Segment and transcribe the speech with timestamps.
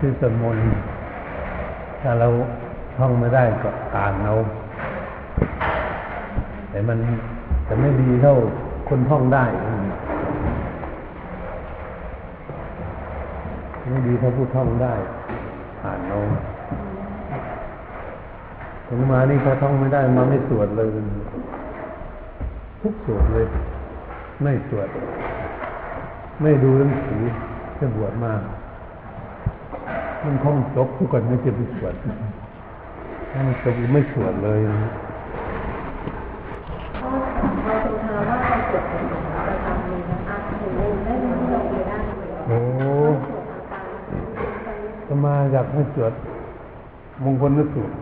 [0.00, 0.64] ที่สวดมนต์
[2.00, 2.28] ถ้าเรา
[2.98, 4.34] ท่องไม่ได้ก็อ่านเอา
[6.70, 6.98] แต่มัน
[7.68, 8.34] จะไม่ดีเท่า
[8.88, 9.44] คนท่องได้
[13.88, 14.94] ไม่ดีเท่าผู้ท่องได้
[15.82, 16.18] อ่านเอา
[18.88, 20.88] ถึงมานี่เขาท่องไม่ได้มาไม่สวดเลย
[22.80, 23.46] ทุกสวดเลย
[24.42, 24.88] ไม่สวด
[26.42, 27.22] ไม่ดูหนังสือ
[27.78, 28.32] จะบวชมา
[30.24, 31.94] มันคงจบทุกคนไม่จะไปสวด
[33.32, 34.90] ถ้ามันจบไม่สวดเลยนะ
[37.00, 37.08] ก็
[37.64, 39.10] เราเป็นคารวะเราสวดมนต์
[39.46, 40.72] ประจำเลยนะคะถึง
[41.04, 41.96] ได้ยินเราเองได้
[42.46, 42.58] โอ้
[45.06, 46.12] จะมาอยากให้สวด
[47.24, 47.94] มงคลนสูตร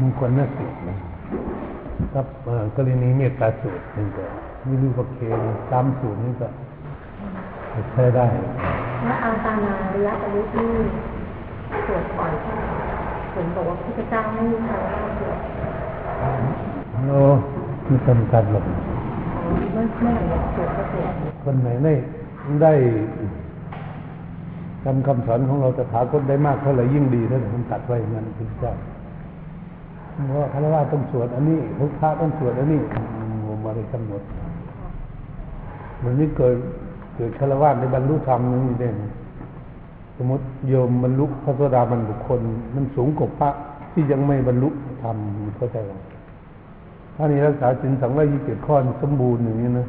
[0.00, 0.96] มงคลนสูตรนะ
[2.14, 4.24] ครับเอ่อกรณีเมตตาสูตรนี่ก็
[4.68, 5.18] วิรูปเค
[5.72, 6.48] ตามสูตรนี่ก็
[7.92, 8.26] ใช้ได้
[9.04, 10.68] และเอาตานาระยะอายุที่
[11.86, 12.54] สวดก่อนที่
[13.34, 15.38] ผมบอกว่าพระเจ้าไม่มีคารวะสวด
[17.08, 17.20] โอ้
[17.86, 18.64] ไม่จำกัดหรอก
[19.72, 21.12] เมื่อเมื่อไหร่สวดก็สวด
[21.44, 21.92] คนไหนได้
[22.62, 22.72] ได้
[24.84, 28.74] จำคำสอนของเราตถาคตได้มากเท่าไหร่ยิ่งดีถ้าผมตัดไว้อย่างนั้นพระเจ้า
[30.28, 32.80] เพราะว่าคารวะต้องสวดอันนี้ทุกพระต้องสวดอันนี้
[33.46, 34.22] ผมมาได้กำหนด
[36.04, 36.56] วันนี้เกิด
[37.18, 38.96] เกิดคารวะในบรรลุธรรมนี่เด่น
[40.16, 42.40] สมมติโยมบรรลุพระโสดาบันบุคคล
[42.74, 43.50] มันสูงกว่าพระ
[43.92, 44.68] ที่ยังไม่บรรลุ
[45.02, 45.16] ธรรม
[45.56, 45.92] เข้าใจไหม
[47.16, 49.86] ถ้านี้รักษาสินสังวรยี่สิบข้อสมบูรณ์อย่างนี้นะ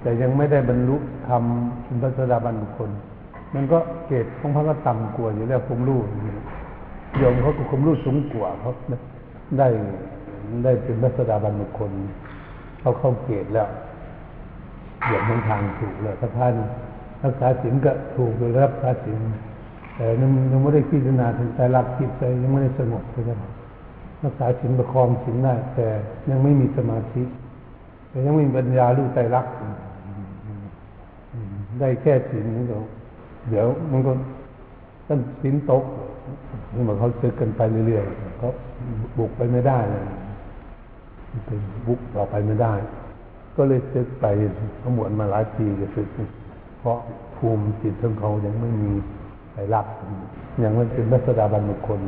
[0.00, 0.96] แต่ยังไม่ได้บรรลุ
[1.28, 1.42] ธรรม
[1.84, 2.90] เป็นพระสดาบันบุคคล
[3.54, 6.32] มันก็เกรดของพระก็ต่ำกว่าอยู่แล้วผมรู้อย่างนี้
[7.18, 8.70] โยมเขาก็ผมรู้สูงกว่าเขา
[9.58, 9.68] ได้
[10.64, 11.90] ได้เป็นพระสดาบันบุคคล
[12.80, 13.68] เขาเข้าเกรดแล้ว
[15.02, 16.54] เหยียบมันทางถูกแล้วถ้าท่าน
[17.22, 19.20] รักษาศีลก็ถูกเลยรักษาศีล
[19.96, 23.44] แต่ยังยังไม่ได้พิจารณาถึงใจรักจิตใจยังไม่ได้สงบใช่ไหม
[24.24, 25.86] รักษาศีลประคองศีลได้แต่
[26.30, 27.22] ยังไม่มีสมาธิ
[28.10, 29.46] แต่ยังไม่มีปัญญารู้ใจรัก
[31.80, 32.76] ได้แค่ศีลนี่ก็
[33.50, 34.12] เดี๋ยวมันก็
[35.08, 35.84] ต้นศีลตก
[36.74, 38.50] นี่มันเขาซึกกันไปเรื่อยๆเขา
[39.18, 40.02] บุกไปไม่ได้เลย
[41.46, 42.72] เป็นบุกเราไปไม่ได้
[43.56, 44.26] ก็เลยซึกไป
[44.82, 46.08] ขมวนมาหลายปีก็ซึก
[46.80, 46.98] เพราะ
[47.36, 48.92] ภูมิจิตของเขายังไม่มี
[49.52, 49.86] ไปรับ
[50.64, 52.00] ยังไม่เป็นรัศดาบันบุคคล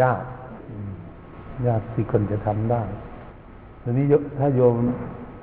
[0.00, 0.22] ยาก
[1.66, 2.82] ยากที่คนจะทำได้
[3.82, 4.04] ทีนี้
[4.38, 4.74] ถ้าโยม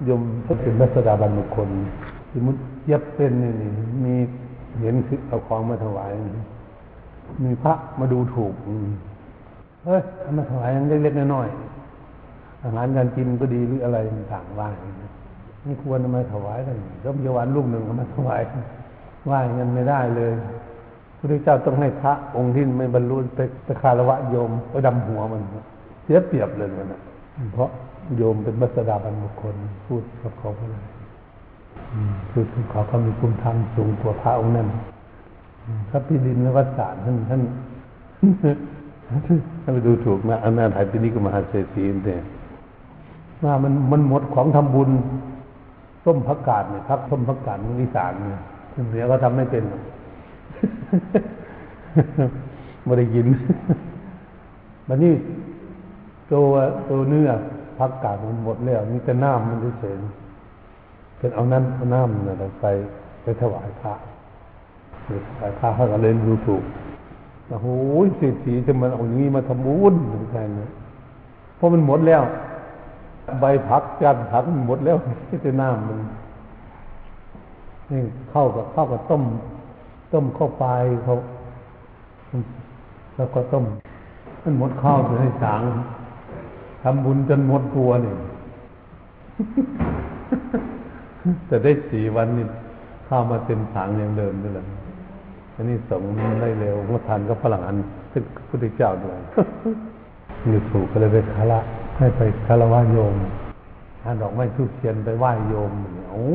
[0.06, 1.70] โยมถ้าเป็นรัศดาบันบุคคล
[2.32, 3.52] สมมติเย็บเป็นนี่
[4.06, 4.16] มี
[4.80, 6.12] เห็นคือเอาของมาถวาย
[7.44, 8.54] มีพระมาดูถูก
[9.86, 10.02] เฮ้ย
[10.38, 14.70] มาถวายยังเล็กๆน้อยๆอาหารการกินก็ดีหรืออะไรต่างๆว่า
[15.68, 18.42] ไม่ควรเอามถวายกันก็มีวันลูกหนึ่งเอามาถวาย
[19.30, 20.34] ว่าอย่างนั้นไม่ได้เลย
[21.18, 25.42] พระเจ้าต้องให้พระองค์ที่ไม่บรรลุไปคารวะโยมไปดำหัวมัน
[26.04, 27.02] เสียเปรียบเลยมันะ
[27.54, 27.70] เพราะ
[28.18, 30.84] โยมเป็นมัสดาบันบุคคลพูดกับเขาไปเลย
[32.32, 34.68] คือเขาเขามีภูมิธรรมสูงกว่าพระองค์นั้น
[35.90, 37.42] พระพิดินและวัดสารท่านท่าน
[39.64, 42.22] ท่านไปดูถูกนะอนาถายปีนี้ก็มหาเศรษฐีเนี่ย
[43.44, 44.90] ว่ามันมันหมดของทำบุญ
[46.08, 48.44] ต้มผักกาดเนี่ยพักต้มผักกาดมันวิสานเนี่ย
[48.90, 49.64] เหนือก็ทำไม่เป็น
[52.84, 53.28] ไม่ได้ยิน
[54.88, 55.14] มันนี่
[56.32, 56.46] ตัว
[56.90, 57.30] ตัวเนื้อ
[57.80, 59.96] พักกาดมันหมดแล้วมีแต่น้ำมันเฉย
[61.18, 62.66] เป็นเอานั้นเอาน้ำนะไป
[63.22, 63.94] ไปถวายพระ
[65.06, 66.64] ถวายพระเขาก็เลยดูถูก
[67.48, 67.68] โอ้โห
[68.18, 70.70] เศรษฐีจะมันเอาอย่างนี้มาทำบุญเหมือนกันนะ
[71.56, 72.22] เพราะมันหมดแล้ว
[73.42, 76.00] ใบผักจันผักมันหมดแล้วที่จะน้ำมัน
[77.92, 78.02] นี่
[78.32, 79.24] เข้ากับเข้ากับต้ม
[80.14, 81.16] ต้มข้าวปลายเขา
[83.16, 83.66] แล้วก็ต้ม
[84.44, 85.62] มันหมดข้าวจะให้สาง
[86.84, 88.14] ทำบุญจนหมดตัวนี่
[91.48, 92.46] แต่ได้สี่วันนี่
[93.08, 94.66] ข้าวมาเต็มถังอย่างเดิมนี่แหละ
[95.56, 96.04] อันนี้สง
[96.42, 97.78] ได้เร็วเมื่อทานก็ฝรั่งอัน
[98.12, 99.18] ซึ่งพุทธเจ้าด้วย
[100.52, 101.60] มีถูกก็เลยไปคาระ
[101.98, 103.16] ให้ไปคารวะโยม
[104.04, 105.72] ทานดอกไม้ทุกเทียนไปไหว้โยม
[106.12, 106.28] โอ้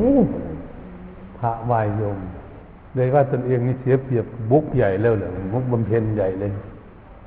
[1.38, 2.18] พระไหว้โยม
[2.94, 6.52] เลยว่าตนเองนี่เสียเปรียบบุกใหญ่แล้วเหรอบุกบำเพ็ญใหญ่เลย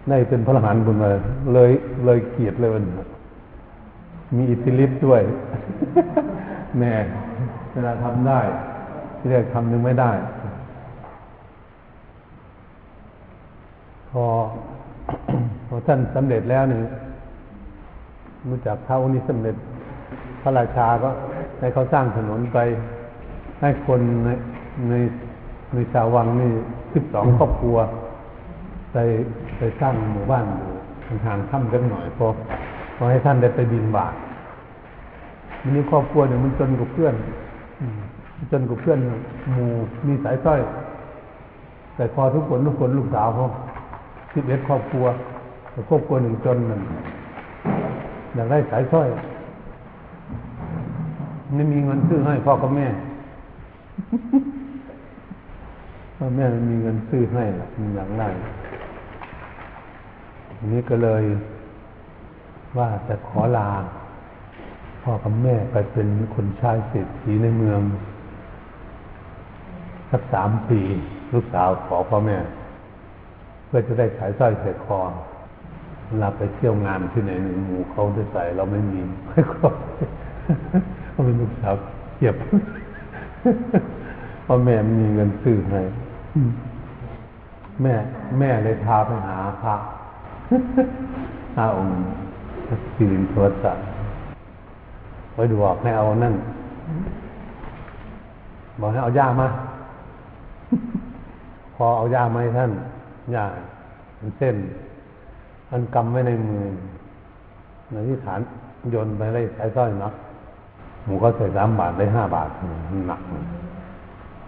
[0.10, 1.10] ได้เป็นพระหันบุญมา
[1.54, 1.72] เลย
[2.06, 2.86] เลยเกียรติเลยวัน
[4.36, 5.22] มีอิทธิฤทธิ์ด้วย
[6.80, 6.94] แม่
[7.72, 8.40] เวลาทำได้
[9.18, 10.12] ที่แรกทำยังไม่ได้
[14.10, 14.26] พอ
[15.68, 16.80] พอท่านสำเร็จแล้วนี่
[18.50, 19.56] รู้จักพระองค์นี้สำเร็จ
[20.42, 21.10] พระราชาก็
[21.60, 22.58] ให้เขาสร้างถนนไป
[23.62, 24.30] ให้คนใน
[24.90, 24.94] ใน
[25.74, 26.52] ในชาววังนี่
[26.94, 27.78] สิบสองครอบครัว
[28.94, 28.98] ไป
[29.58, 30.46] ไปสร้างหมู่บ้าน
[31.06, 32.28] อยู่ทางถ้ำกันหน่อยพอ
[32.96, 34.14] พอให้ท่านได้ไปบินบาท
[35.62, 37.16] มันนี่ครอบครัวเนี่ยมันจนกับเพื่อน
[38.52, 39.00] จนกับเพื่อน
[39.52, 39.70] หมู่
[40.08, 40.60] มีสายสร้อย
[41.96, 43.48] แต่พอทุกคนทุกคนลูกสาวเขา
[44.34, 45.06] สิบเอ็ดครอบครัว
[45.72, 46.82] แต่ครอบครัวหนึ่งจนมัน
[48.36, 49.08] อยากได้สายสร้อย
[51.56, 52.88] ไม่มีเงินซื้อให้พ่อกับแม่
[56.18, 58.30] พ่อแม่ไม่มีเงินซื้อให้หรอกมันอยากได้
[60.58, 61.24] ทีนี้ก็เลย
[62.78, 63.70] ว่าจะขอลา
[65.04, 67.82] พ่อกับแม่ไปเป็นคนชายเศรษฐีในเมือง
[70.12, 70.82] สักสามปี
[71.34, 72.38] ลูกสาวขอพ่อแม่
[73.66, 75.00] เพื่อจะได้ขายสร้อยใส่คอ
[76.08, 79.74] เวลาไปเที่ยวงานที่ไหนหนึ่งหมู่เขาได้ใส่เราไม่มีไม่ครบ
[81.12, 81.76] เขาเป็นลูกสาว
[82.18, 82.36] เก็บ
[84.46, 85.82] พ่อแม่มีเงินซื้อให้
[87.82, 87.94] แม่
[88.40, 89.76] แม่เลยพาไปหาพระ
[91.56, 91.96] ห้าองค์
[92.96, 93.78] สิรินทวสัต
[95.34, 96.36] ไว้ดูบอกให้เอานั่น
[98.80, 99.48] บอกให้เอาย่ามา
[101.76, 102.72] พอเอาย่ามาให้ท่าน
[103.36, 103.44] ย่า
[104.18, 104.56] เป็นเส้น
[105.72, 106.66] อันกำไว้ในมือ
[107.92, 108.40] ในที่ฐาน
[108.92, 110.14] โยนไปเลยใช้สร้อยเนาะ
[111.06, 112.50] หมูก็ใส่สามบาทได้ห้าบาท
[113.08, 113.22] หนัก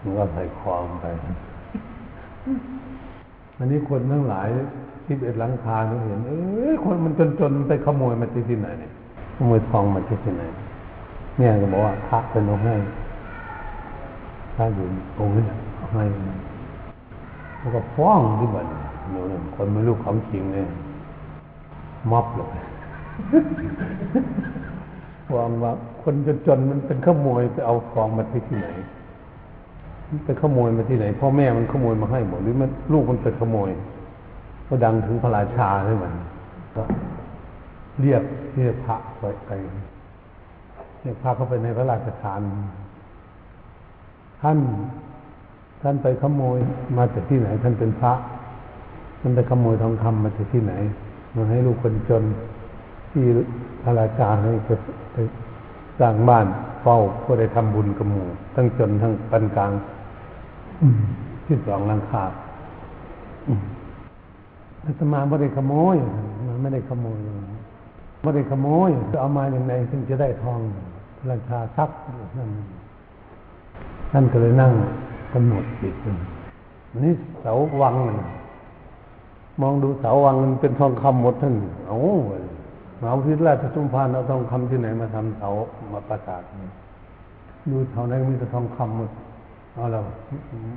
[0.01, 1.05] มันก็ใส่คอมไป
[3.57, 4.47] อันนี้คนทั้งหลาย
[5.05, 8.91] ที่เอ็ดหลังคาเนี่ยเห็น เอ้ยคนมันจนๆไปขโมยมาที่ที่ไหนเนี่ย
[9.35, 10.43] ขโมยทองมาที่ที่ไหน
[11.37, 12.75] เนี่ยก็บอกว่าพระเป็นเอาให้
[14.55, 14.85] พระอยู่
[15.19, 15.43] องค์นี้
[15.91, 16.03] ให้
[17.59, 18.65] แล้วก็ฟ้องที่บ้าน
[19.11, 20.67] โน่นคนไม่รู้ของจริงเนี่ย
[22.11, 22.47] ม็อบเลย
[25.35, 25.71] วางว่า
[26.03, 26.15] คน
[26.47, 28.67] จนๆมันเป็นขโมยไปเอาของมาที่ที่ไหน
[30.25, 33.69] ไปขโมยมาที่ไหนพ่อแม่มันขโมยมาให้หมดหรือมันลูกมันไปขโมย
[34.67, 36.05] ก็ดังถึงพระราชาใช่ไหม
[36.75, 36.83] ก็
[38.01, 38.23] เรียก
[38.55, 39.51] เรียกพระไปไป
[41.01, 42.41] เรียกพระเข้าไปในพระราชทาน
[44.41, 44.59] ท่าน
[45.81, 46.57] ท่านไปขโมย
[46.97, 48.13] มาจากที่ไหน ท่านเป็นพระ
[49.21, 50.73] ท่านไปขโมยทองคำมาจากที่ไหน
[51.37, 52.23] มาให้ลูกคนจน
[53.11, 53.25] ที่
[53.83, 54.51] พระราชาให้
[55.13, 55.17] ไป
[55.99, 56.45] สร้างบ้าน
[56.81, 59.71] เฝ้าเพื่อได้ทำบุญกับหมู่ทั้งจนทั้งปานกลาง
[61.47, 62.25] ที่สองลังคา
[64.85, 65.95] อาตมาไม่ได้ขโมย
[66.45, 67.19] มันไม่ได้ขโมย
[68.21, 70.59] ไม่ได้ขโมยจะเอามาอย่างไรถึงจะได้ทอง
[71.31, 71.97] ราคาทรัพย์
[72.37, 72.49] นั่น
[74.11, 74.71] ท่านก็เลยนั่ง
[75.33, 75.95] กำหนดจิต
[77.03, 77.95] นี่เสาวัง
[79.61, 81.55] มองดูเสาวังมันเป็นทองคำหมดท่าน
[81.87, 81.99] โอ้
[82.99, 85.49] มหาวิทยาลัยชุมพานเอาทองคำที่ไหนมาทำเสา
[85.93, 86.43] มาประสาท
[87.69, 89.11] ดูเท่านั้นมีแต่ทองคำหมด
[89.73, 90.03] เอาแล้ว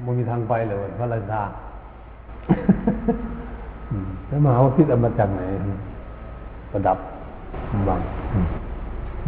[0.05, 1.43] มันมีทางไปเลยพระราชา
[4.29, 5.43] แล้วมหาวิทยาลัยมาจากไหน
[6.73, 6.99] ประดับ
[7.89, 8.01] บัง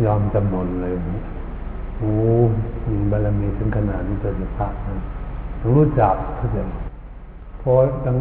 [0.04, 0.94] ยอมจำนนเลย
[1.98, 2.12] โอ้
[2.88, 4.28] มีบารมีถึงขนาดนี้จะ
[4.58, 4.68] พระ
[5.66, 6.62] รู้จักเขาจะ
[7.62, 7.72] พอ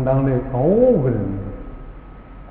[0.07, 0.65] ดังๆเลยโอ้
[1.01, 1.17] เป็น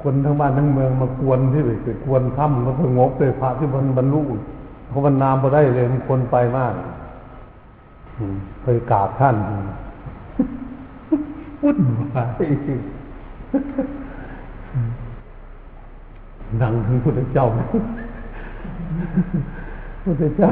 [0.02, 4.20] คนทั้งบ้านทั้งเมืองมากวนที่ไปกวนถ้ำมาสงบเลยพระที่มันบรรลุ
[4.88, 6.74] เขาบรรนามมาได้เลยมีคนไปมาก
[8.62, 9.36] เคยกราบท่าน
[11.62, 11.78] วุ่น
[12.14, 12.44] วาย
[16.62, 17.46] ดังถึงพุทธเจ้า
[20.04, 20.50] พุทธเจ้า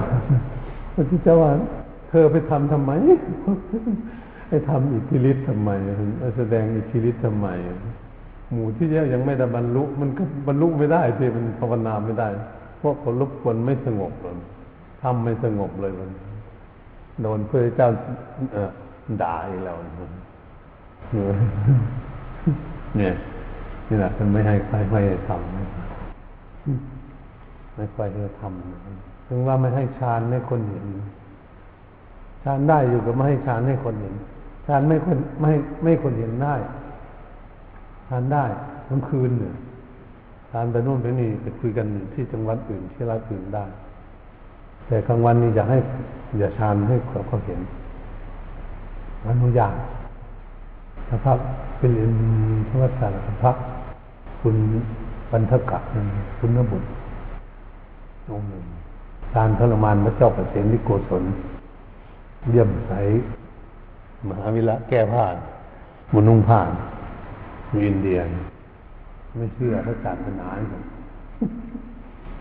[0.95, 1.53] พุทธเจ้าว่า
[2.09, 2.91] เธอไปทำทำไม
[4.49, 5.71] ไปทำอิทธิฤทธิ์ทำไม
[6.37, 7.49] แสดงอิทธิฤทธิ์ทำไม
[8.53, 12.29] หมู่ที่เยังไม่ได้บรรลุ มันก็บรรลุไม่ได้ที่มันภาวนาไม่ได้
[12.79, 14.33] เพราะคนรบกวนไม่สงบเลย
[15.03, 16.11] ทำไม่สงบเลยมัน
[17.23, 17.89] โดนพระเจ้า
[19.23, 19.77] ด่าอีกแล้ว
[22.97, 23.15] เนี่ย
[23.89, 25.43] นี่แหละมันไม่ให้ใครไม่ให้ทำ
[27.77, 30.87] ไม่ค่อยให้ทำถึงว่าไม่ให้ฌานให้คนเห็น
[32.45, 34.15] ฌานได้อยู่กับไม่ให้ฌานให้คนเห็น
[34.69, 36.55] ฌานไม่คนไม่ไม่คนเห็นได้
[38.09, 38.45] ทานได้
[38.89, 39.55] ทั้งคืนเนี่ย
[40.51, 43.65] ทานไปโน่นไปนี่ไปคุยกันที่จังหวัดอื่นที่รัฐอื่นได้
[44.87, 45.79] แต่กลางวันนี้อยากให้
[46.39, 47.61] อย่าชานให้เขาเขาเห็น
[49.27, 49.75] อนุญาต
[51.09, 51.39] พระพัก
[51.79, 52.15] เป็นอิน
[52.69, 53.57] ทวัสารพัก
[54.41, 54.57] คุณ
[55.31, 55.79] ปันทกะ
[56.39, 56.89] คุณนบุตร
[58.31, 58.65] องค์หนึ่ง
[59.35, 61.23] การทรมานพระเจ้าประเสนที่โกศล
[62.51, 62.93] เยี่ยมใส
[64.27, 65.25] มหาวิระแก้ผ้า
[66.13, 66.61] มุนุ่งผ้า
[67.71, 68.19] อยู่อินเดีย
[69.37, 70.47] ไม่เชื่อพระศาสนา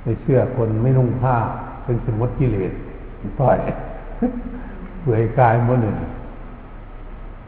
[0.04, 1.36] ไม่เชื่อคนไม่นุ่งผ้า
[1.84, 2.72] เป็นสมมติกิเลส
[3.40, 3.58] ปล่อย
[5.02, 5.94] เปื่อยกายหมดเลย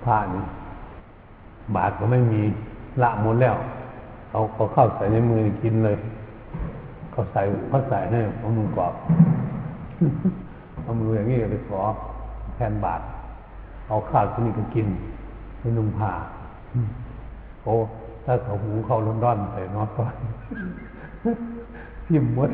[0.06, 0.44] ผ้านี่
[1.76, 2.42] บาทก็ไม่มี
[3.02, 3.56] ละหมดแล้ว
[4.32, 5.98] เอาเขาเข้าใส่ในมือกินเลย
[7.12, 8.94] เขาใส่เขาใส่ให้เอามือกรอบ
[10.84, 11.82] เอามืออย่างนี้ไปขอ
[12.56, 13.02] แทนบาท
[13.90, 14.88] เอาข้าวที่นี่ก็กิน
[15.60, 16.12] ให้นุ่มผ้า
[17.64, 17.74] โอ้
[18.26, 20.14] ถ้าเขาหูเขาล้นร้อนใส่นอตก่อน
[22.06, 22.50] พิมพ์หมด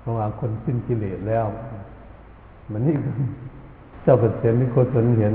[0.00, 1.46] เพราะว่าคนสิ้นกิเลสแล้ว
[2.70, 2.96] มันนี่
[4.02, 5.34] เจ้าปรตนิโคตนเห็น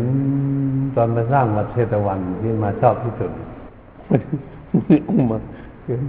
[0.95, 3.31] ตอนมาสร้างวัดเชตวันที่มาชอบที่สุด
[5.09, 5.37] อุ้มมา
[5.85, 6.01] เห็น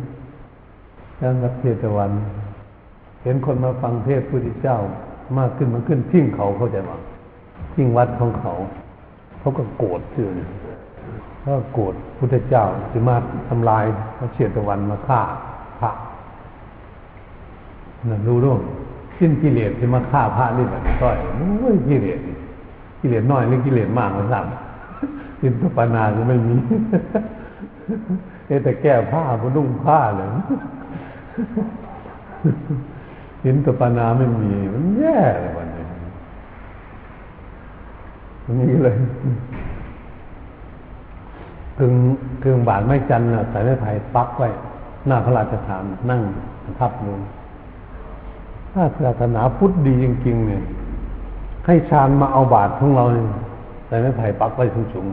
[1.21, 2.11] สร้างวัดเชตวัน
[3.23, 4.79] เห็นคนมาฟังเทศพุทธเจ้า
[5.39, 6.99] มากขึ้นมันขึ้นทิ้งเขาเข้าใจว่า
[7.75, 8.53] ทิ้งวัดของเขา
[9.41, 10.29] เขาก็โกรธชื่อ
[11.43, 13.17] เขาโกรธพุทธเจ้าจะมา
[13.49, 13.85] ทำลาย
[14.19, 15.21] พระเชตวันมาฆ่า
[15.81, 15.91] พระ
[18.11, 18.55] นั่นรู้รู้
[19.19, 21.17] สิ้นกิเลสที่มาฆ่าพระนี่แบบก้อย
[21.61, 22.19] โอ้ยกิเลส
[23.01, 24.45] กิเลสน้อยหรือกิเลสมากมันสั่ง
[25.41, 26.57] สิ้นตุปนาจะไม่มี
[28.47, 30.29] เอแต่แก้ผ้าบนุ่งผ้าเลย
[33.43, 35.85] สิ้นตุปนาไม่มี มันแย่เลยวันนี้
[38.45, 38.97] มันนี้เลย
[41.79, 41.95] กึ่ง
[42.43, 44.49] กึ่งบาทไม่จันทร์ใส่ไม้ไผ่ปักไว้
[45.07, 46.21] หน้าพระราชฐานนั่ง
[46.79, 47.21] ทับลง
[48.73, 50.63] ถ้าศาสนาพุทธดีจริง ๆ เนี่ย
[51.67, 53.27] ให้ชานมาเอาบาทของเราเนี่ย
[53.87, 55.07] แต่ไม่ไผ่ปักไว้สูง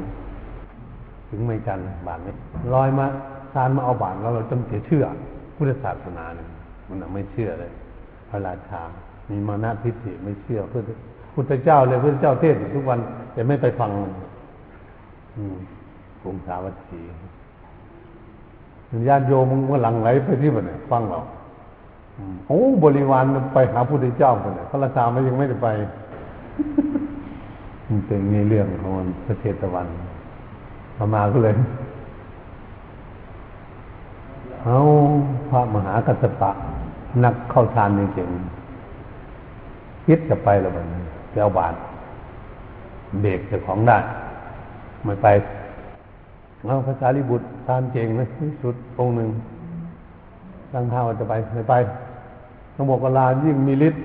[0.62, 2.34] ๆถึงไม่จันบาทนี้
[2.74, 3.06] ลอยมา
[3.54, 5.06] ชานมาเอาบาทเราเราจำเสียเชื่อ
[5.56, 6.48] พุทธศาสนาเนี่ย
[6.88, 7.72] มันไม่เชื่อเลย
[8.30, 8.82] พระราชา
[9.30, 10.82] มีมานะทิฏฐิไม่เชื่อเพื่อ
[11.34, 13.00] พุทธเจ้าเลยพุทธเจ้าเทศทุกวัน
[13.34, 13.92] แต่ไม่ไปฟัง
[15.36, 15.58] อืม
[16.22, 17.02] กรุงสาวัตถี
[19.08, 21.20] ญาติโยมมึงก็หลังไหลไปที่บ้านฟังเรา
[22.48, 25.68] โอ้บริวารไปหาพระพุทธเจ้าคนเนี่ยพระราชาไม่ยังไม่ได้ไป
[27.88, 28.94] มันเป็นในเรื่องของ
[29.26, 29.88] พระเทตวัน
[30.98, 31.54] พมาก็เลย
[34.64, 34.78] เอา
[35.50, 36.52] พระมหากัสปะ
[37.24, 40.86] นักเข้าทานจริงๆคิดจะไปแล้วมัน
[41.30, 41.74] ไปเอาบาท
[43.22, 43.98] เบรกเจ้าของได้
[45.06, 45.28] ไม่ไป
[46.66, 49.30] เอาภาษาลิบุตรทานเก่งเลยที่สุดองค์หนึ่ง
[50.74, 51.74] ตั้งท่าว่าจะไปไม่ไป
[52.76, 54.02] ต้องบอกว่าลายิ่งมีฤทธิ์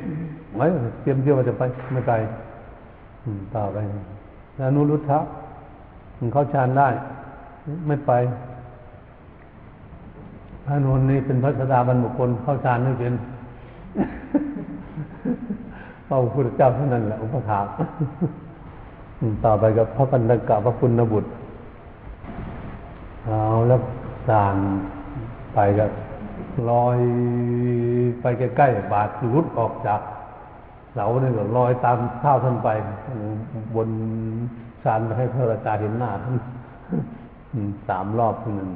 [0.55, 0.63] ไหม
[1.03, 2.13] เตรียมเชื่อว่าจะไปไม่ไป
[3.55, 3.79] ต่อไป
[4.67, 5.19] อนุรุทธะ
[6.19, 6.89] มันเข้าฌานได้
[7.87, 8.13] ไม่ไป
[10.67, 13.13] พระนนท์นี่เป็นพระสดาบันบุคคลเข้าฌานไม่เป็น
[16.07, 17.61] พระพุทธเจ้าเท่านั้นแหละอุปถา
[19.45, 21.29] ต่อไปกับพระปัญญกะพระคุณบุตร
[23.27, 23.81] เอาแล้ว
[24.29, 24.57] ฌาน
[25.55, 25.91] ไปกับ
[26.71, 26.99] ลอย
[28.21, 30.01] ไปใกล้ๆบาดรุดออกจาก
[30.93, 32.69] เสาเนี่ยก็ลอยตามเท้าท่านไป
[33.75, 33.89] บน
[34.83, 36.37] ชานไปให้พระราชาเห็นหน้าท่าน
[37.89, 38.71] สามรอบนั้น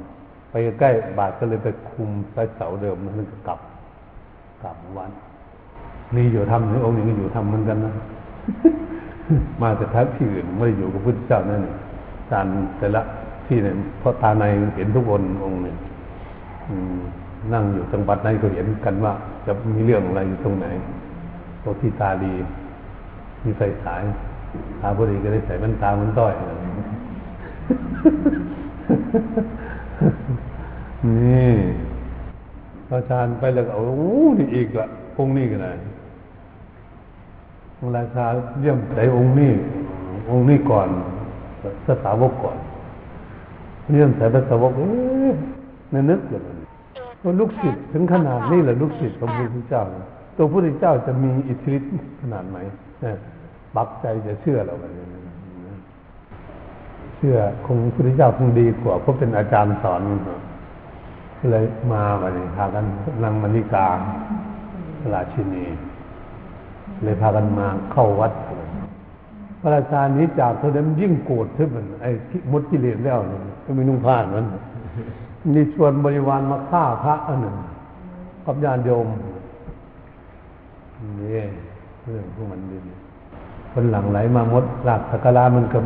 [0.78, 3.60] ใกล้บาดก็เลยไปคุมไปเสาเดิมมันก็กลับ
[4.62, 5.10] กลับวัน
[6.14, 7.94] นี่อยู่ทำนี่องค์นี้ก็อยู่ทำเหมือนกันนะ
[9.62, 11.60] มาแต่ทักที่อื่นไม่ได้อยู่กับพุทธเจ้านั่น
[12.30, 12.46] จาน
[12.78, 13.02] แต่ละ
[13.46, 14.44] ที่เนี่ยเพราะตาใน
[14.76, 15.76] เห็นทุกคนองค์หนึ่ง
[17.52, 19.12] นั่งอยู่จังหวัดไหนก็เห็นกันว่า
[19.46, 20.66] จะมีเรื่องอะไรอยู่ตรงไหน
[21.62, 22.32] พวกที่ตาดี
[23.44, 24.02] มีไฟฉาย
[24.80, 26.34] ตาพอดีก็ได้ใส่แว่นตามันต้อย
[31.06, 31.52] นี่
[32.88, 33.86] พอาจารย์ไปแล้วโอ้
[34.38, 34.86] นี่อีกละ
[35.18, 35.78] องค์นี้กันเลย
[37.96, 38.26] ราชา
[38.60, 39.52] เยี่ยมใส่องค์นี้
[40.30, 40.88] องค์นี้ก่อน
[41.86, 42.58] สสาวกก่อน
[43.92, 45.32] เยี่ยมใส่พระสาวกเอ๊ะ
[46.10, 46.40] นึกเลย
[47.22, 49.82] ว่าลูกศิษย์ถึงขนาดนี้เหรอลูกศิษย์ของพระพุทธเจ้า
[50.36, 52.58] ตัวพระพุทธเจ้าจะมีอิทธิฤทธิ์ขนาดไหน
[53.76, 55.06] บักใจจะเชื่อเราแบบนี้
[57.16, 57.36] เชื่อ
[57.66, 60.34] คงพระพุทธเจ้าคงดีกว่าเพราะเป็นอาจารย์สอนก็
[61.52, 62.84] เลยมาวันนี้พากัน
[63.22, 63.88] นางมณิกา
[65.12, 65.64] ราชินี
[67.02, 68.32] เลยพากันมาเข้าวัด
[69.60, 72.10] พระราชานี้จากเท่านั้นยิ่งโกรธทึบมันไอ้
[72.52, 73.18] มดกิเลสแล้ว
[73.64, 74.46] ก็ไม่นุ่งผ้านั้น
[75.54, 77.56] มีชวนบริวารมาฆ่าพระอันหนึ่ง
[78.44, 79.06] กับญาติโยม
[81.20, 81.40] นี่
[82.02, 82.76] เรื่องพวกมันดี
[83.72, 85.78] คนหลังไหลมามดหลักสักการะมันก็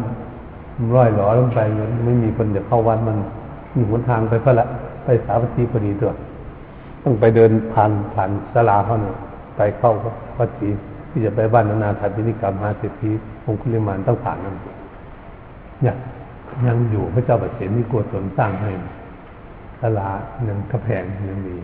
[0.94, 1.60] ร้อยหลอลงไป
[2.04, 3.16] ไม่มีคนจะเข้าวัดมัน
[3.76, 4.66] มีหนทางไปพระละ
[5.04, 6.12] ไปสาวัตถีพอดีตัว
[7.02, 9.16] ต้องไปเดินผ่านผ่านสลาเขาเนี่ย
[9.56, 9.92] ไปเข้า
[10.38, 10.68] วัดถี
[11.10, 13.10] ที่จะไปบ้านนานาถาพินิกรรมมาเศรษฐี
[13.44, 14.56] องคุลิมานต้องผ่านนั้น
[15.82, 15.96] เนี่ย
[16.66, 18.70] ยังอยู่พระเจ้าปเสนที่กวดสนสร้างให้
[19.80, 20.08] สลา
[20.44, 21.56] หนึ่งกระแพงยังมี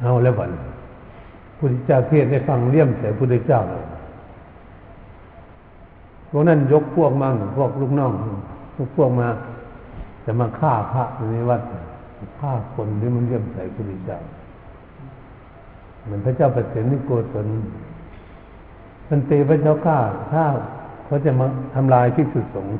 [0.00, 0.50] เอาแล้วบ่น
[1.58, 3.84] พุทธเจ้าเทศให้ฟังเลี่ยมแต่พุทธเจ้าเลย
[6.30, 8.12] พวกนั้นยกพวกมั่งพวกลูกน้อง
[8.74, 9.28] พวกพวกมา
[10.30, 11.62] จะมาฆ่าพระในวัด
[12.38, 14.18] ฆ่าคนที่มันเลี่ยมใส่พุทธเจ้า
[16.02, 17.46] เหมือนพระเจ้าประเสริฐนิโกศล
[19.08, 19.98] มันเตพระเจ้าข้า
[20.32, 20.44] ถ้า
[21.04, 22.72] เขาจะมาทำลายที่สุดสงฆ์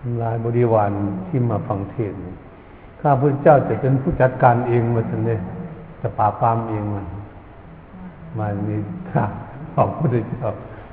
[0.00, 0.90] ทำลายบริวาร
[1.28, 2.18] ที่มาฟังเทศน์
[3.00, 5.40] ข้าพระเจ้าจะเป็นผู้จัดการเองมาทันเลย
[6.00, 7.06] จะปราบปรามเองมัน
[8.38, 8.76] มามี
[9.10, 9.24] ข้า
[9.74, 10.48] ของพระเจ้า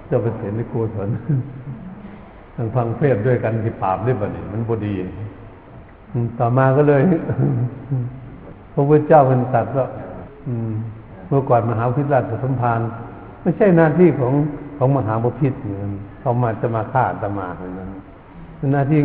[0.08, 1.10] เจ้าประเสริฐนิโกศล
[2.56, 4.96] ทางฟังเทศด้วยกันที่ปราบได้บ่นี่มันบดี
[6.40, 7.02] ต่อมาก็เลย
[8.74, 9.86] พระพุทธเจ้าเป็นตัดว่า
[11.28, 12.80] เมื่อก่อนมหาพิราชสัมพาน
[13.42, 14.34] ไม่ใช่หน้าที่ของ
[14.78, 15.80] ของมหาบพิตรเนี่ย
[16.20, 17.90] เขามาจะมาฆ่าอาตมาเหมือนนั้น
[18.58, 19.00] เป็นหน้าที่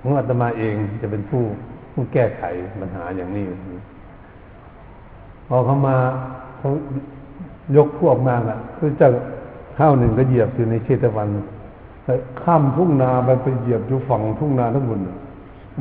[0.00, 1.42] ของอาตมาเองจะเป็นผู้
[1.92, 2.42] ผู้แก้ไข
[2.80, 3.46] ปัญหาอย่างนี้
[5.48, 5.96] พอเขามา
[6.58, 6.68] เขา
[7.76, 9.10] ยกพวกมาอะพระเจ้า
[9.78, 11.28] ข้าวหนึ่งก็เหยียบอยู่ในเชตวัน
[12.42, 14.98] ข้ามทุ่งนาไปไปเหยียบอยู่ฝั่งทุ่งนาทั้งหมด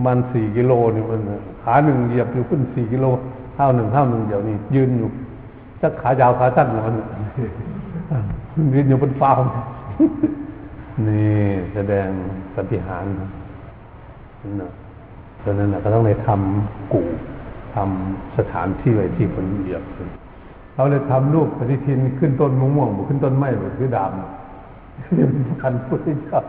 [0.05, 1.22] มันสี่กิโลนี่มัน
[1.62, 3.05] ขาหนึ่งเหยียบอยู่ขึ้นสี่กิโล
[3.55, 5.10] เท่าหนึ่งเท่าหนึ่งเดี๋ยวนี้ ยืนอยู่
[5.82, 9.32] จะขายาวขาสั้นมันยืนอยู่บนฟ้า
[11.08, 11.34] นี่
[11.74, 12.08] แสดง
[12.55, 13.05] ปฏิหาร
[14.62, 14.72] นะ
[15.44, 17.05] ดังนั้นก็ต้องในทำกู่
[17.75, 19.84] ทำสถานที่ไว้ที่คนเหยียบ
[20.75, 26.42] เราเลยทำรูปปฏิทินขึ้นต้นมะม่วงขึ้นต้นไม้บุคือดำยังพันพุทธเจ้า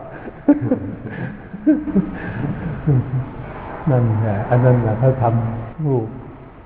[3.89, 6.05] นั่นแหละอันนั้นแหละเขาทำรูป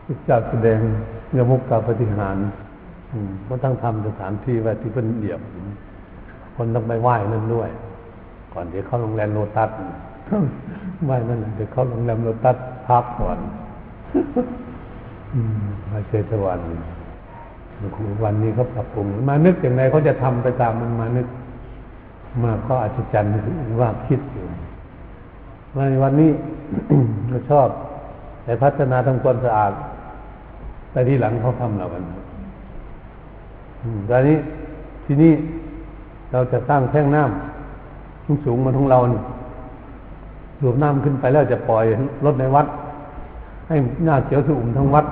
[0.05, 0.79] พระเจ้าแสดง
[1.37, 2.37] ยมุกกาปฏิหาร
[3.47, 5.41] ก็ต้องทำสถานที่ไว้ที่เป็นเหยียบ
[6.55, 7.69] คนต้องไปไหว้นั่นด้วย
[8.53, 9.69] ก่อนเดี๋ยวเข้าโรงแรมโลตัส
[11.05, 12.57] ไหว้นั่นเดี๋ยวเข้าโรงแรมโลตัส
[12.87, 13.37] พักก่อน
[15.91, 16.59] มาเชตวัน
[18.23, 21.27] วันนี้เขาปรับปรุงมานึกอย่างไรเขาจะทำไปตามมันมานึก
[22.43, 23.31] มาก็อัศจรรย์
[23.81, 24.45] ว่าคิดอยู่
[25.75, 26.31] ในวันนี้
[27.29, 27.69] เราชอบ
[28.43, 29.71] แต่พัฒนาทำความสะอาด
[30.91, 32.03] แต่ที่หลังเขาทำเรากัน
[34.09, 34.37] ตอนนี้
[35.05, 35.33] ที่นี่
[36.31, 39.21] เราจะสร้างแท่งน้ำสูงสูงมาทั้งเรานี่
[40.61, 41.85] รวมน้ำขึ้นไปแล้วจะปล่อย
[42.25, 42.67] รถในวัด
[43.67, 45.05] ให้หน้าเขียวสูงทั้งวัด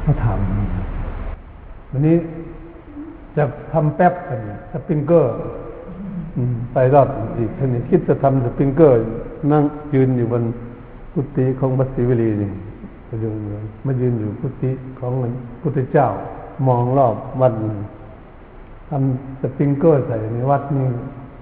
[0.00, 2.16] เขาทำวันนี้
[3.36, 4.38] จะทำแป๊บกัน
[4.70, 5.32] สปริงเกอร์
[6.72, 8.96] ไปรอบอีกท่านนี้คิดจะทำสปริงเกอร์
[9.52, 9.62] นั่ง
[9.94, 10.44] ยืนอยู่บน
[11.12, 12.52] กุฏิของบัสิวลีนี่
[13.08, 13.36] มายืน
[13.86, 15.12] มายืนอยู่กุฏิของ
[15.60, 16.06] พุทธเจ้า
[16.66, 17.52] มองรอบวัด
[18.88, 20.86] ทำสปริงเกอร์ใส่ในวัดนี่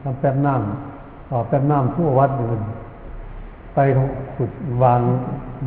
[0.03, 2.61] ทำแป๊บน้ำต่อแป๊บน้ำทั่ววัดเลย
[3.75, 4.51] ไปเขาขุด
[4.83, 5.01] วาง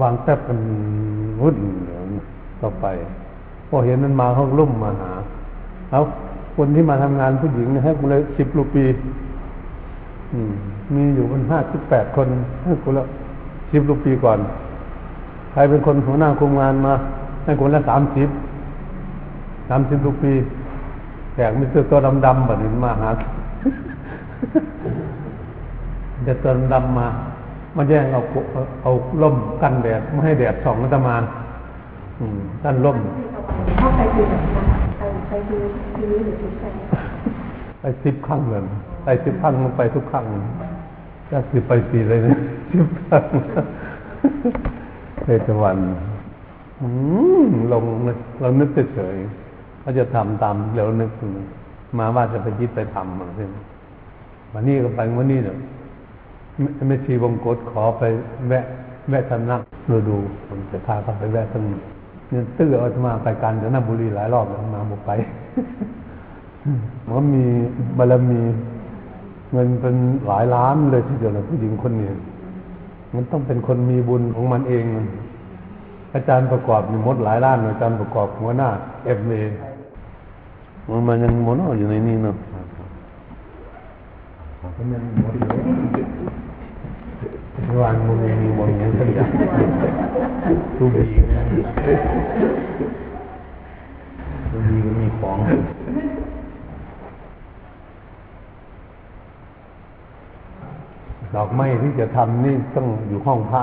[0.02, 0.60] วางแป๊บกัน
[1.42, 1.58] วุ่น
[2.62, 2.86] ต่อไป
[3.70, 5.12] พอเห็นมันมาเขาลุ่มมาหา
[5.92, 6.02] เอา
[6.56, 8.86] คนที่มาทำงานผู้หญิงให้กูเลยสิบรูปี
[10.96, 12.28] มีอยู่เป็นห้าสิบแปดคน
[12.64, 13.04] ให้กูละ
[13.72, 14.40] สิบรูปีก่อน
[15.52, 16.94] ใครเป็นคนหัวหน้าคุมงานมา
[17.46, 18.30] ให้คนละสามสิบ
[19.70, 20.34] สามสิบรูปี
[21.34, 23.10] แขกมิสเตอร์ตัวดำๆแบบนี้มาหา
[26.24, 27.08] เด็ดตัวดำมา
[27.76, 28.22] มาแย่งเอา
[28.84, 31.24] เอาล่มกันแดดไม่ให้แดดส่องนัตมาน
[32.64, 32.98] กั้นล่ม
[33.78, 34.64] เข้าไปดูแบบนั้
[35.34, 35.58] ไปดู
[35.96, 36.66] ทีนี้หรือทีไป
[37.82, 38.62] ไปสิบครั้งเลย
[39.04, 40.26] ไปสิบครั้งมันไปทุกครั้ง
[41.32, 42.38] ก็คือไปสี่เลยนะ
[42.72, 43.24] สิบครั้ง
[45.24, 45.78] เทศวัน
[47.74, 47.86] ลง
[48.42, 49.16] เรานึกเฉย
[49.82, 51.12] เขาจะทำตามเดี๋ยวนึก
[52.00, 53.42] มาว่าจะไปคิดไปทำอะไร
[54.54, 55.58] วันนี้ก็ไปวันนี้เนี่ย
[56.88, 58.04] ไม่ชีวงกฏขอไป
[58.48, 58.66] แวะ
[59.10, 60.18] แวะสำนักดูดู
[60.48, 61.82] ผมจะพาเขาไปแวะสำนัก
[62.30, 65.12] เนี่ยตื้อเอามาไปการจะนำบุรีหลายรอบแล้วมา ไป
[67.10, 67.44] มันมี
[67.98, 68.42] บารมี
[69.52, 69.96] เงินเป็น
[70.28, 72.10] หลายล้านเลยที่เดียวเลยผู้หญิงคนนี้
[73.14, 74.86] มันต้องเป็นคนมีบุญของมันเอง
[76.14, 78.70] อาจารย์ประกอบมีมดหลายล้านอาจารย์ประกอบหัวหน้า
[79.06, 79.34] เอฟเอ
[80.90, 82.36] มันมันยังมโนอยู่ในนี้เนาะ
[84.78, 89.08] มันยังมดอยู่วางมันมีมนยังสัก
[92.98, 93.01] อ
[94.52, 95.38] ย่างตูบีก็มีของ
[101.36, 103.62] ดอกไม้ที่จะทำนี่ต้องอยู่ห้องพระ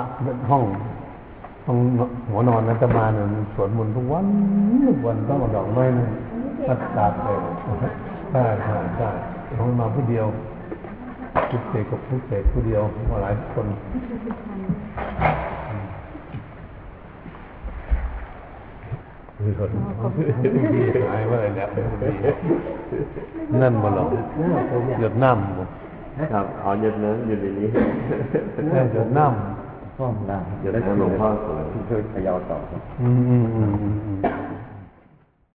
[0.49, 0.63] ห้อง
[1.65, 1.77] ห้อง
[2.29, 3.25] หัวนอนนัตมาเนี่ย
[3.55, 4.25] สวดมนต์ทุกวัน
[4.87, 6.07] ทุกวันต้องเอาดอกไม้นี่
[6.67, 7.39] ตัดตัดเลย
[8.31, 9.09] ใช่ใช่ใช่
[9.59, 10.25] ห้องมาผู้เดียว
[11.49, 13.67] พุทเสกกับพุทเสกผู้เดียวมาหลายคน
[19.57, 19.71] หล่น
[21.09, 21.69] หายเมื่อไหรแล้ว
[23.61, 24.07] นั่นมาหรอก
[24.99, 25.65] หยดน้ำบ่
[26.33, 27.67] ครับเอาหยุดนั้นหยุดในนี้
[28.75, 29.25] นั่นหยดน้
[29.97, 31.55] ฟ้องล่างหยุดนั้นหลวงพ่อสว
[31.99, 34.17] ยเขยาวต่อครับำอืมอืมอืมอืมอืม